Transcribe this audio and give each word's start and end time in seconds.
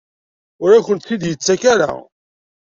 Ur 0.63 0.71
akent-t-id-yettak 0.77 1.61
ara? 1.73 1.91